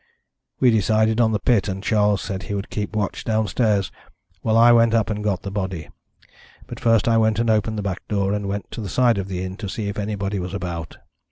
"We 0.59 0.71
decided 0.71 1.21
on 1.21 1.31
the 1.31 1.37
pit, 1.37 1.67
and 1.67 1.83
Charles 1.83 2.23
said 2.23 2.41
he 2.41 2.55
would 2.55 2.71
keep 2.71 2.95
watch 2.95 3.23
downstairs 3.23 3.91
while 4.41 4.57
I 4.57 4.71
went 4.71 4.95
up 4.95 5.11
and 5.11 5.23
got 5.23 5.43
the 5.43 5.51
body. 5.51 5.89
But 6.65 6.79
first 6.79 7.07
I 7.07 7.17
went 7.19 7.37
and 7.37 7.51
opened 7.51 7.77
the 7.77 7.83
back 7.83 8.07
door 8.07 8.33
and 8.33 8.47
went 8.47 8.71
to 8.71 8.81
the 8.81 8.89
side 8.89 9.19
of 9.19 9.27
the 9.27 9.43
inn 9.45 9.57
to 9.57 9.69
see 9.69 9.89
if 9.89 9.99
anybody 9.99 10.39
was 10.39 10.55
about. 10.55 10.97